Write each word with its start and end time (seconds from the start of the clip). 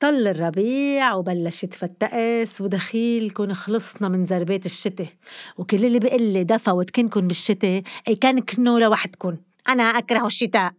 طل 0.00 0.28
الربيع 0.28 1.14
وبلشت 1.14 1.74
فتقس 1.74 2.60
ودخيلكن 2.60 3.52
خلصنا 3.52 4.08
من 4.08 4.26
زربات 4.26 4.66
الشتاء. 4.66 5.08
وكل 5.58 5.84
اللي 5.84 5.98
بقلي 5.98 6.44
دفى 6.44 6.70
وتكنكن 6.70 7.26
بالشتاء 7.26 7.82
كنكنوا 8.22 8.80
لوحدكن 8.80 9.36
أنا 9.68 9.82
أكره 9.82 10.26
الشتاء. 10.26 10.72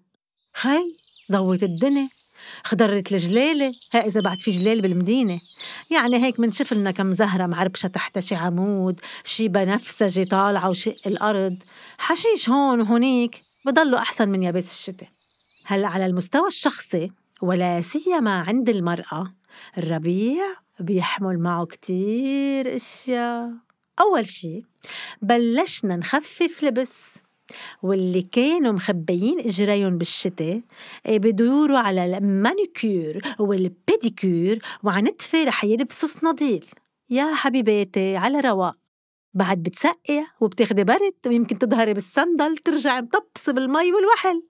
هاي 0.62 0.96
ضوت 1.32 1.64
الدنيا. 1.64 2.10
خضرت 2.64 3.12
الجلالة. 3.12 3.72
ها 3.94 4.06
إذا 4.08 4.22
بعد 4.22 4.40
في 4.40 4.52
جلال 4.52 4.82
بالمدينة. 4.82 5.40
يعني 5.92 6.26
هيك 6.26 6.40
منشف 6.40 6.74
لنا 6.74 6.92
كم 6.92 7.16
زهرة 7.16 7.46
معربشة 7.46 7.88
تحت 7.88 8.20
شي 8.20 8.36
عمود 8.36 9.00
شي 9.24 9.48
بنفسجي 9.48 10.26
طالعة 10.26 10.70
وشق 10.70 10.96
الأرض. 11.08 11.58
حشيش 11.98 12.50
هون 12.50 12.82
وهونيك 12.82 13.44
بضلوا 13.66 14.00
أحسن 14.00 14.30
من 14.30 14.44
يابس 14.44 14.72
الشتاء. 14.72 15.10
هلأ 15.66 15.88
على 15.88 16.06
المستوى 16.06 16.48
الشخصي؟ 16.48 17.12
ولا 17.42 17.82
سيما 17.82 18.42
عند 18.42 18.70
المرأة. 18.70 19.34
الربيع 19.78 20.44
بيحمل 20.80 21.40
معه 21.40 21.66
كتير 21.66 22.76
أشياء. 22.76 23.52
أول 24.02 24.26
شي 24.28 24.64
بلشنا 25.22 25.96
نخفف 25.96 26.64
لبس. 26.64 27.18
واللي 27.84 28.22
كانوا 28.22 28.72
مخبيين 28.72 29.40
إجريهم 29.40 29.98
بالشتاء 29.98 30.62
إيه 31.06 31.20
بدوروا 31.20 31.78
على 31.80 32.18
المانيكير 32.18 33.22
والبيديكير 33.40 34.64
وعنتفة 34.84 35.44
رح 35.44 35.64
يلبسوا 35.64 36.10
صناديل. 36.10 36.66
يا 37.10 37.34
حبيباتي 37.34 38.18
على 38.18 38.40
رواق. 38.40 38.76
بعد 39.34 39.64
بتسقي 39.64 40.26
وبتاخدي 40.42 40.84
برد 40.84 41.14
ويمكن 41.28 41.60
تظهري 41.60 41.94
بالصندل 41.94 42.58
ترجعي 42.58 43.02
مطبسة 43.02 43.54
بالمي 43.54 43.94
والوحل. 43.94 44.44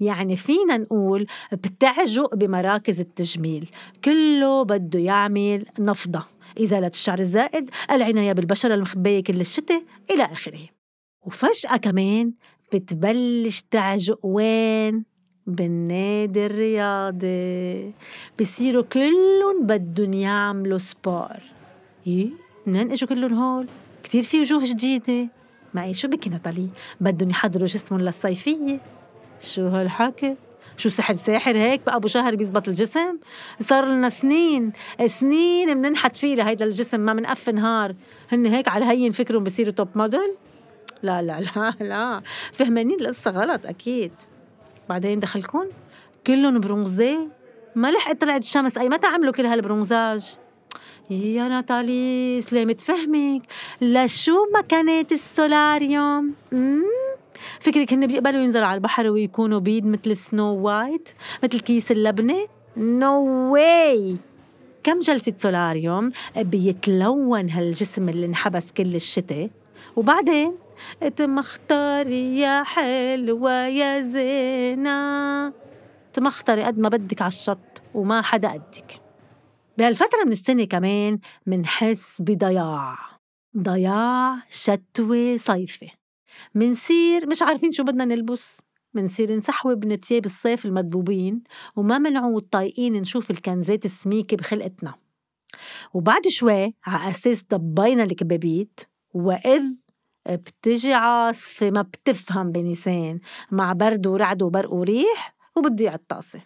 يعني 0.00 0.36
فينا 0.36 0.76
نقول 0.76 1.26
بتعجق 1.52 2.34
بمراكز 2.34 3.00
التجميل. 3.00 3.70
كله 4.04 4.62
بده 4.62 4.98
يعمل 4.98 5.64
نفضة. 5.78 6.24
إزالة 6.62 6.86
الشعر 6.86 7.18
الزائد 7.18 7.70
العناية 7.90 8.32
بالبشرة 8.32 8.74
المخبية 8.74 9.22
كل 9.22 9.40
الشتاء 9.40 9.82
إلى 10.10 10.24
آخره. 10.24 10.68
وفجأة 11.26 11.76
كمان 11.76 12.32
بتبلش 12.72 13.62
تعجق 13.70 14.18
وين؟ 14.22 15.04
بالنادي 15.46 16.46
الرياضي. 16.46 17.92
بصيروا 18.40 18.82
كلهم 18.82 19.66
بدهم 19.66 20.12
يعملوا 20.12 20.78
سبور. 20.78 21.36
إيه؟ 22.06 22.28
منين 22.66 22.92
إجوا 22.92 23.08
كلهم 23.08 23.34
هول؟ 23.34 23.66
كتير 24.02 24.22
في 24.22 24.40
وجوه 24.40 24.64
جديدة. 24.64 25.28
معي 25.74 25.94
شو 25.94 26.08
بكي 26.08 26.30
نطلي 26.30 26.68
بدهم 27.00 27.30
يحضروا 27.30 27.66
جسمهم 27.66 28.00
للصيفية. 28.00 28.80
شو 29.40 29.68
هالحكي؟ 29.68 30.36
شو 30.76 30.88
سحر 30.88 31.14
ساحر 31.14 31.56
هيك؟ 31.56 31.80
بقى 31.86 31.96
أبو 31.96 32.08
شهر 32.08 32.34
بيزبط 32.34 32.68
الجسم. 32.68 33.18
صار 33.60 33.84
لنا 33.84 34.08
سنين 34.08 34.72
سنين 35.06 35.74
بننحت 35.74 36.16
فيه 36.16 36.34
لهيدا 36.34 36.64
الجسم 36.64 37.00
ما 37.00 37.12
منقف 37.12 37.48
نهار. 37.48 37.94
هن 38.32 38.46
هيك 38.46 38.68
على 38.68 38.84
هين 38.84 39.12
فكرهم 39.12 39.44
بصيروا 39.44 39.72
توب 39.72 39.88
موديل 39.94 40.34
لا 41.02 41.22
لا 41.22 41.40
لا 41.40 41.74
لا. 41.80 42.22
فهمانين 42.52 43.00
القصة 43.00 43.30
غلط 43.30 43.66
أكيد. 43.66 44.12
بعدين 44.88 45.20
دخلكم 45.20 45.64
كلهم 46.26 46.60
برونزي 46.60 47.18
ما 47.74 47.90
لحقت 47.90 48.20
طلعت 48.20 48.42
الشمس. 48.42 48.78
أي 48.78 48.88
متى 48.88 49.06
عملوا 49.06 49.32
كل 49.32 49.46
هالبرونزاج 49.46 50.36
يا 51.10 51.48
ناتالي 51.48 52.40
سلامة 52.40 52.74
فهمك. 52.74 53.42
لشو 53.80 54.46
ما 54.54 54.60
كانت 54.60 55.12
ال 55.12 55.24
solarium؟ 55.24 56.34
فكرك 57.60 57.92
هن 57.92 58.06
بيقبلوا 58.06 58.42
ينزلوا 58.42 58.66
على 58.66 58.74
البحر 58.74 59.06
ويكونوا 59.06 59.58
بيض 59.58 59.84
مثل 59.84 60.16
Snow 60.16 60.54
White 60.54 61.08
مثل 61.44 61.60
كيس 61.60 61.90
اللبنة؟ 61.92 62.46
نو 62.76 63.24
no 63.24 63.52
واي 63.52 64.16
كم 64.84 65.00
جلسة 65.00 65.34
solarium 65.36 66.12
بيتلون 66.36 67.50
هالجسم 67.50 68.08
اللي 68.08 68.26
انحبس 68.26 68.72
كل 68.72 68.94
الشتاء؟ 68.94 69.50
وبعدين 69.96 70.54
تمختاري 71.16 72.40
يا 72.40 72.62
حلوة 72.62 73.52
يا 73.52 74.02
زينة. 74.02 75.52
تمختاري 76.12 76.62
قد 76.62 76.78
ما 76.78 76.88
بدك 76.88 77.22
على 77.22 77.28
الشط 77.28 77.82
وما 77.94 78.22
حدا 78.22 78.48
قدك. 78.48 79.00
بهالفترة 79.78 80.24
من 80.26 80.32
السنة 80.32 80.64
كمان 80.64 81.18
منحس 81.46 82.22
بضياع. 82.22 82.98
ضياع 83.58 84.38
شتوي 84.50 85.38
صيفي. 85.38 85.97
منصير 86.54 87.26
مش 87.26 87.42
عارفين 87.42 87.70
شو 87.70 87.84
بدنا 87.84 88.04
نلبس. 88.04 88.58
منصير 88.94 89.36
نسحوي 89.36 89.76
من 89.76 90.00
تياب 90.00 90.24
الصيف 90.24 90.66
المدبوبين 90.66 91.42
وما 91.76 91.98
منعود 91.98 92.42
طايقين 92.42 92.92
نشوف 92.92 93.30
الكنزات 93.30 93.84
السميكة 93.84 94.36
بخلقتنا. 94.36 94.94
وبعد 95.94 96.28
شوي 96.28 96.74
على 96.86 97.10
أساس 97.10 97.44
ضبينا 97.50 98.02
الكبابيت 98.02 98.80
وإذ 99.14 99.62
بتجي 100.28 100.92
عاصفة 100.92 101.70
ما 101.70 101.82
بتفهم 101.82 102.52
بنيسان 102.52 103.20
مع 103.50 103.72
برد 103.72 104.06
ورعد 104.06 104.42
وبرق 104.42 104.72
وريح 104.72 105.36
وبتضيع 105.56 105.94
الطاسة. 105.94 106.42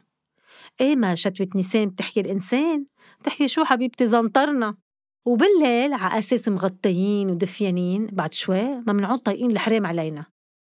إيه 0.80 0.96
ما 0.96 1.14
شتوة 1.14 1.48
نيسان 1.54 1.88
بتحكي 1.88 2.20
الإنسان؟ 2.20 2.86
بتحكي 3.20 3.48
شو 3.48 3.64
حبيبتي 3.64 4.06
زنطرنا. 4.06 4.76
وبالليل 5.24 5.92
على 5.92 6.18
أساس 6.18 6.48
مغطيين 6.48 7.30
ودفيانين 7.30 8.06
بعد 8.06 8.34
شوي 8.34 8.62
ما 8.62 8.92
منعود 8.92 9.18
طايقين 9.18 9.50
الحرام 9.50 9.86
علينا. 9.86 10.24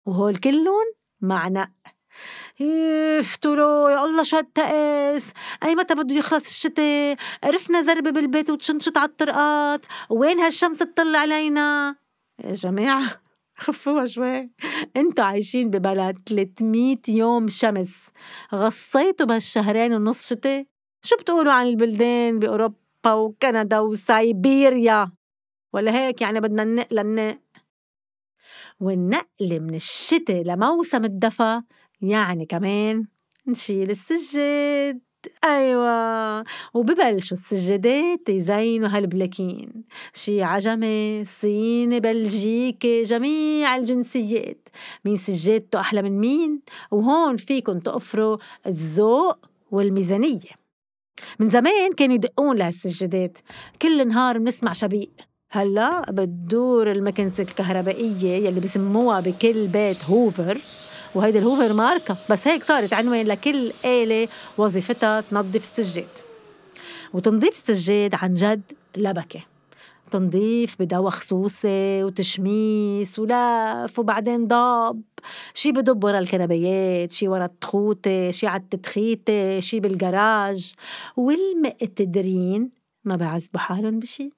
وهول 0.06 0.36
كلهم 0.36 0.84
مع 1.20 1.48
نق 1.48 1.70
يفتلو 2.60 3.88
يا 3.88 4.04
الله 4.04 4.22
شو 4.22 4.36
هالتقس؟ 4.36 5.24
أي 5.62 5.74
متى 5.74 5.94
بده 5.94 6.14
يخلص 6.14 6.46
الشتاء؟ 6.46 7.16
عرفنا 7.44 7.82
زربة 7.82 8.10
بالبيت 8.10 8.50
وتشنشط 8.50 8.98
على 8.98 9.08
الطرقات. 9.08 9.86
وين 10.10 10.40
هالشمس 10.40 10.78
تطل 10.78 11.16
علينا؟ 11.16 11.96
يا 12.44 12.52
جماعة 12.52 13.22
خفوها 13.64 14.06
شوي. 14.06 14.50
انتو 14.96 15.22
عايشين 15.22 15.70
ببلد 15.70 16.18
300 16.26 16.96
يوم 17.08 17.48
شمس. 17.48 17.96
غصيتوا 18.54 19.26
بهالشهرين 19.26 19.92
ونص 19.94 20.28
شتاء. 20.28 20.66
شو 21.04 21.16
بتقولوا 21.16 21.52
عن 21.52 21.66
البلدان 21.66 22.38
بأوروبا؟ 22.38 22.83
وكندا 23.12 23.78
وسيبيريا 23.78 25.12
ولا 25.72 25.94
هيك؟ 25.94 26.20
يعني 26.20 26.40
بدنا 26.40 26.64
ننقل 26.64 26.98
النق 26.98 27.38
والنقل 28.80 29.60
من 29.60 29.74
الشتاء 29.74 30.42
لموسم 30.42 31.04
الدفا 31.04 31.64
يعني 32.00 32.46
كمان 32.46 33.06
نشيل 33.46 33.90
السجاد. 33.90 35.00
أيوة. 35.44 36.44
وببلشوا 36.74 37.36
السجادات 37.36 38.28
يزينوا 38.28 38.88
هالبلاكين 38.88 39.84
شي 40.14 40.42
عجمي 40.42 41.24
صيني 41.24 42.00
بلجيكي 42.00 43.02
جميع 43.02 43.76
الجنسيات. 43.76 44.68
مين 45.04 45.16
سجادته 45.16 45.80
أحلى 45.80 46.02
من 46.02 46.18
مين؟ 46.20 46.60
وهون 46.90 47.36
فيكن 47.36 47.82
تقفروا 47.82 48.38
الذوق 48.66 49.46
والميزانية. 49.70 50.63
من 51.38 51.50
زمان 51.50 51.92
كانوا 51.92 52.14
يدقون 52.14 52.56
لهالسجادات. 52.56 53.38
كل 53.82 54.08
نهار 54.08 54.38
بنسمع 54.38 54.72
شبيق. 54.72 55.10
هلا 55.50 56.10
بتدور 56.10 56.92
المكنسة 56.92 57.42
الكهربائية 57.42 58.46
يلي 58.48 58.60
بسموها 58.60 59.20
بكل 59.20 59.66
بيت 59.66 60.04
هوفر 60.04 60.58
وهيدي 61.14 61.38
الهوفر 61.38 61.72
ماركة. 61.72 62.16
بس 62.30 62.48
هيك 62.48 62.64
صارت 62.64 62.92
عنوان 62.92 63.26
لكل 63.26 63.72
آلة 63.84 64.28
وظيفتها 64.58 65.20
تنظف 65.20 65.78
السجاد. 65.78 66.08
وتنظيف 67.12 67.70
السجاد 67.70 68.14
عن 68.14 68.34
جد 68.34 68.62
لبكة 68.96 69.53
تنظيف 70.10 70.76
بدواء 70.82 71.10
خصوصي 71.10 72.04
وتشميس 72.04 73.18
ولف 73.18 73.98
وبعدين 73.98 74.46
ضاب 74.46 75.02
شي 75.54 75.72
بدب 75.72 76.04
ورا 76.04 76.18
الكنبيات 76.18 77.12
شي 77.12 77.28
ورا 77.28 77.44
التخوتة 77.44 78.30
شي 78.30 78.46
على 78.46 78.62
التدخيتة 78.62 79.60
شي 79.60 79.80
بالجراج. 79.80 80.74
والمقتدرين 81.16 82.70
ما 83.04 83.16
بعذبوا 83.16 83.60
حالهم 83.60 83.98
بشي. 83.98 84.30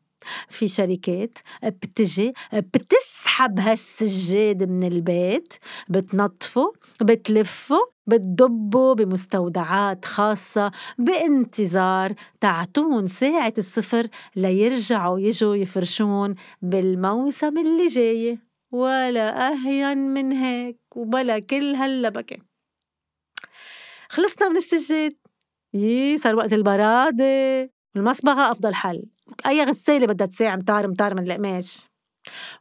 في 0.49 0.69
شركات 0.69 1.39
بتجي 1.65 2.33
بتسحب 2.53 3.61
هالسجاد 3.61 4.63
من 4.63 4.85
البيت 4.93 5.55
بتنظفه 5.89 6.73
بتلفه 7.03 7.96
بتضبه 8.07 8.95
بمستودعات 8.95 10.05
خاصة 10.05 10.71
بانتظار 10.99 12.15
تعطون 12.41 13.09
ساعة 13.09 13.53
الصفر 13.59 14.07
ليرجعوا 14.37 15.21
يجوا 15.21 15.57
يفرشون 15.57 16.35
بالموسم 16.63 17.59
اللي 17.59 17.87
جاي. 17.87 18.39
ولا 18.73 19.53
أهين 19.53 19.99
من 19.99 20.33
هيك 20.33 20.79
وبلا 20.97 21.39
كل 21.39 21.75
هاللبكة 21.75 22.37
خلصنا 24.09 24.49
من 24.49 24.57
السجاد. 24.57 25.17
يي 25.75 26.19
صار 26.19 26.37
وقت 26.37 26.53
البرادة. 26.53 27.71
المصبغة 27.97 28.51
أفضل 28.51 28.75
حل. 28.75 29.03
أي 29.47 29.65
غسالة 29.65 30.07
بدها 30.07 30.27
تساعم 30.27 30.61
طار 30.61 30.89
مطار 30.89 31.15
من 31.15 31.31
القماش 31.31 31.89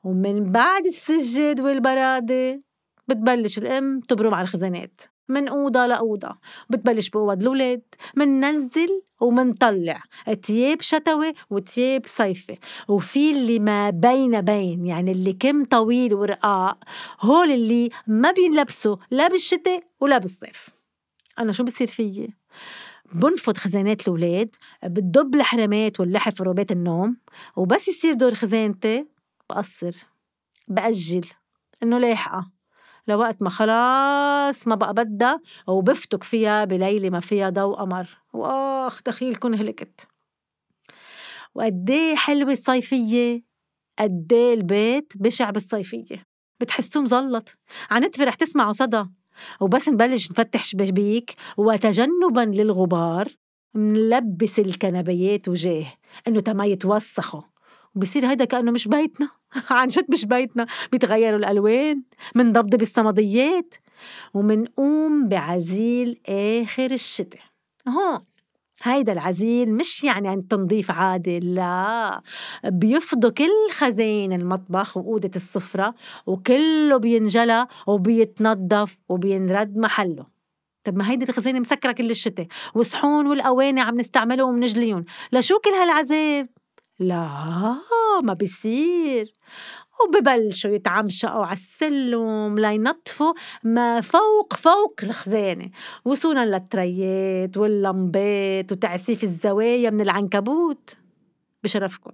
ومن 0.03 0.51
بعد 0.51 0.85
السجاد 0.85 1.59
والبرادة 1.59 2.63
بتبلش 3.07 3.57
الأم 3.57 3.99
تبرم 3.99 4.33
على 4.33 4.43
الخزانات. 4.43 5.01
من 5.29 5.47
أوضة 5.47 5.85
لأوضة. 5.85 6.37
بتبلش 6.69 7.09
بأوض 7.09 7.41
الولاد 7.41 7.81
مننزل 8.15 9.01
ومنطلع. 9.21 10.01
تياب 10.43 10.81
شتوي 10.81 11.33
وتياب 11.49 12.05
صيفي. 12.05 12.57
وفي 12.87 13.31
اللي 13.31 13.59
ما 13.59 13.89
بين 13.89 14.41
بين 14.41 14.85
يعني 14.85 15.11
اللي 15.11 15.33
كم 15.33 15.65
طويل 15.65 16.13
ورقاق. 16.13 16.77
هول 17.21 17.51
اللي 17.51 17.89
ما 18.07 18.31
بينلبسوا 18.31 18.95
لا 19.11 19.27
بالشتاء 19.27 19.83
ولا 19.99 20.17
بالصيف. 20.17 20.69
أنا 21.39 21.51
شو 21.51 21.63
بصير 21.63 21.87
فيي؟ 21.87 22.33
بنفض 23.13 23.57
خزانات 23.57 24.07
الولاد 24.07 24.55
بتدب 24.83 25.35
الحرامات 25.35 25.99
واللحف 25.99 26.41
وروبات 26.41 26.71
النوم 26.71 27.17
وبس 27.55 27.87
يصير 27.87 28.13
دور 28.13 28.33
خزانتي. 28.33 29.05
بقصر 29.49 29.95
بأجل 30.67 31.25
إنه 31.83 31.97
لاحقة 31.97 32.54
لوقت 33.07 33.43
ما 33.43 33.49
خلاص 33.49 34.67
ما 34.67 34.75
بقى 34.75 34.93
بدها 34.93 35.41
وبفتك 35.67 36.23
فيها 36.23 36.65
بليلة 36.65 37.09
ما 37.09 37.19
فيها 37.19 37.49
ضوء 37.49 37.75
قمر. 37.75 38.07
وآخ 38.33 39.01
دخيلكن 39.03 39.53
هلكت. 39.53 40.07
وقديه 41.55 42.15
حلوة 42.15 42.51
الصيفية؟ 42.51 43.43
قديه 43.99 44.53
البيت 44.53 45.13
بشع 45.15 45.49
بالصيفية. 45.49 46.25
بتحسوه 46.59 47.03
مزلط. 47.03 47.57
عنتفي 47.89 48.23
رح 48.23 48.35
تسمعوا 48.35 48.73
صدى. 48.73 49.05
وبس 49.59 49.89
نبلش 49.89 50.31
نفتح 50.31 50.63
شبابيك. 50.63 51.35
وتجنبا 51.57 52.41
للغبار 52.41 53.27
منلبس 53.73 54.59
الكنبيات 54.59 55.47
وجاه. 55.47 55.93
إنه 56.27 56.39
تما 56.39 56.65
يتوسخوا. 56.65 57.41
وبصير 57.95 58.29
هيدا 58.29 58.45
كأنه 58.45 58.71
مش 58.71 58.87
بيتنا. 58.87 59.29
عن 59.69 59.87
جد 59.87 60.05
مش 60.11 60.25
بيتنا. 60.25 60.65
بيتغيروا 60.91 61.39
الألوان 61.39 62.03
منضبضب 62.35 62.81
الصمديات 62.81 63.73
ومنقوم 64.33 65.27
بعزيل 65.27 66.19
آخر 66.29 66.91
الشتاء. 66.91 67.41
هون 67.87 68.19
هيدا 68.83 69.13
العزيل 69.13 69.73
مش 69.73 70.03
يعني 70.03 70.27
عن 70.27 70.47
تنظيف 70.47 70.91
عادي 70.91 71.39
لا. 71.39 72.21
بيفضوا 72.63 73.29
كل 73.29 73.71
خزين 73.71 74.33
المطبخ 74.33 74.97
وأوضة 74.97 75.31
السفرة 75.35 75.95
وكله 76.25 76.97
بينجلى 76.97 77.67
وبيتنظف 77.87 78.97
وبينرد 79.09 79.77
محله. 79.77 80.25
طب 80.83 80.97
ما 80.97 81.11
هيدي 81.11 81.25
الخزينة 81.29 81.59
مسكرة 81.59 81.91
كل 81.91 82.11
الشتاء 82.11 82.47
والصحون 82.75 83.27
والأواني 83.27 83.81
عم 83.81 83.99
نستعملهم 83.99 84.49
ومنجليهم 84.49 85.05
لشو 85.31 85.59
كل 85.59 85.69
هالعذاب؟ 85.69 86.49
لا 86.99 87.75
ما 88.23 88.33
بيصير. 88.33 89.33
وببلشوا 90.03 90.71
يتعمشقوا 90.71 91.45
على 91.45 91.57
السلم 91.57 92.59
لينظفوا 92.59 93.33
ما 93.63 94.01
فوق 94.01 94.53
فوق 94.53 94.99
الخزانة. 95.03 95.69
وصولا 96.05 96.45
للتريات 96.45 97.57
واللمبات 97.57 98.71
وتعسيف 98.71 99.23
الزوايا 99.23 99.89
من 99.89 100.01
العنكبوت. 100.01 100.97
بشرفكن. 101.63 102.11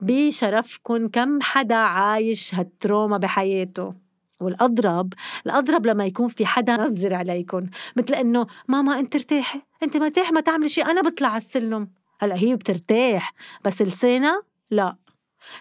بشرفكن 0.00 1.08
كم 1.08 1.40
حدا 1.40 1.74
عايش 1.74 2.54
هالتروما 2.54 3.18
بحياته. 3.18 3.94
والأضرب 4.40 5.12
الأضرب 5.46 5.86
لما 5.86 6.06
يكون 6.06 6.28
في 6.28 6.46
حدا 6.46 6.76
نظر 6.76 7.14
عليكن. 7.14 7.70
مثل 7.96 8.14
إنه 8.14 8.46
ماما 8.68 9.00
أنت 9.00 9.14
ارتاحي؟ 9.14 9.62
أنت 9.82 9.96
مرتاح 9.96 10.32
ما 10.32 10.40
تعملي 10.40 10.68
شي 10.68 10.82
أنا 10.82 11.00
بطلع 11.00 11.28
على 11.28 11.42
السلم 11.42 11.88
هلا 12.20 12.36
هي 12.36 12.56
بترتاح 12.56 13.32
بس 13.64 13.82
لسانها 13.82 14.42
لا. 14.70 14.96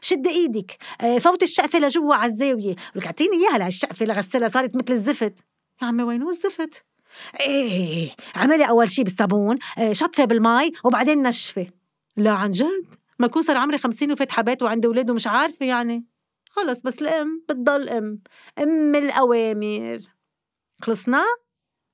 شد 0.01 0.27
إيدك. 0.27 0.77
آه، 1.01 1.17
فوت 1.19 1.43
الشقفة 1.43 1.79
لجوا 1.79 2.15
على 2.15 2.31
الزاوية. 2.31 2.75
ولك 2.95 3.05
أعطيني 3.05 3.37
إياها 3.37 3.57
لهالشقفه 3.57 4.05
لغسلها 4.05 4.47
صارت 4.47 4.75
مثل 4.75 4.93
الزفت. 4.93 5.33
يا 5.81 5.87
عمي 5.87 6.03
وينو 6.03 6.29
الزفت؟ 6.29 6.83
إيه 7.39 8.09
عملي 8.35 8.69
أول 8.69 8.89
شي 8.89 9.03
بالصابون 9.03 9.57
آه، 9.77 9.93
شطفه 9.93 10.25
بالمي 10.25 10.71
وبعدين 10.85 11.23
نشفه 11.23 11.67
لا 12.17 12.31
عن 12.31 12.51
جد؟ 12.51 12.85
ما 13.19 13.25
يكون 13.25 13.41
صار 13.41 13.57
عمري 13.57 13.77
خمسين 13.77 14.11
وفات 14.11 14.31
حبات 14.31 14.63
وعندي 14.63 14.87
أولاد 14.87 15.09
ومش 15.09 15.27
عارفة 15.27 15.65
يعني. 15.65 16.05
خلص 16.49 16.81
بس 16.81 17.01
الأم 17.01 17.43
بتضل 17.49 17.89
أم. 17.89 18.21
أم 18.59 18.95
الأوامر. 18.95 19.99
خلصنا؟ 20.81 21.23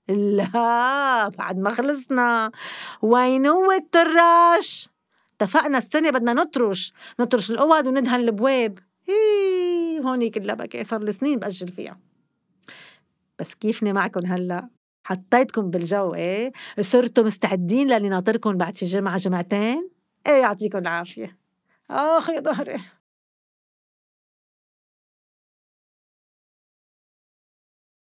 لا 0.09 1.29
بعد 1.29 1.59
ما 1.59 1.69
خلصنا. 1.69 2.51
وين 3.01 3.45
هو 3.45 3.71
التراش 3.71 4.89
اتفقنا 5.35 5.77
السنة 5.77 6.09
بدنا 6.09 6.33
نطرش 6.33 6.93
نطرش 7.19 7.51
الأوض 7.51 7.87
وندهن 7.87 8.19
البواب. 8.19 8.79
هي 9.07 9.99
هونيك 10.03 10.37
اللبكة 10.37 10.83
صار 10.83 11.03
لي 11.03 11.11
سنين 11.11 11.39
بأجل 11.39 11.67
فيها. 11.67 11.99
بس 13.39 13.55
كيفني 13.55 13.93
معكم 13.93 14.25
هلأ؟ 14.25 14.69
حطيتكم 15.03 15.69
بالجو 15.69 16.13
إيه؟ 16.13 16.51
صرتوا 16.81 17.23
مستعدين 17.23 17.87
للي 17.87 18.09
ناطركم 18.09 18.57
بعد 18.57 18.77
شي 18.77 18.85
جمعة 18.85 19.17
جمعتين؟ 19.17 19.89
إيه 20.27 20.33
يعطيكم 20.33 20.77
العافية. 20.77 21.37
آخ 21.91 22.29
يا 22.29 22.39
ظهري. 22.39 22.81